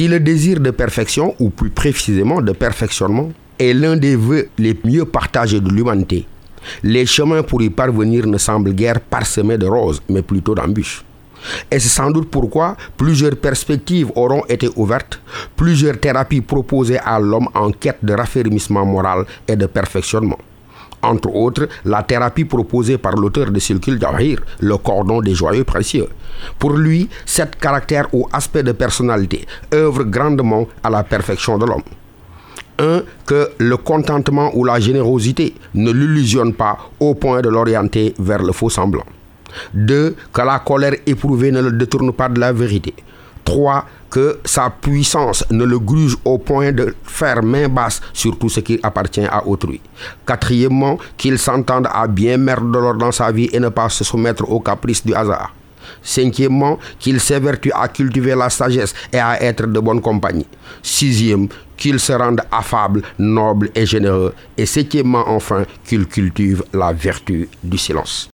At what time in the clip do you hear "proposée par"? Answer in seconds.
22.44-23.14